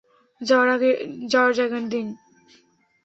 যাওয়ার 0.41 1.51
জায়গা 1.53 1.79
দিন! 1.85 2.07